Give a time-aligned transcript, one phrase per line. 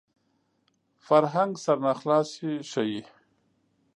[1.05, 3.01] فرهنګ سرناخلاصي ښيي